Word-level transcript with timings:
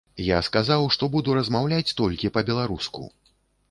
Я 0.27 0.37
сказаў, 0.47 0.85
што 0.95 1.11
буду 1.17 1.37
размаўляць 1.41 1.95
толькі 2.03 2.35
па-беларуску. 2.39 3.13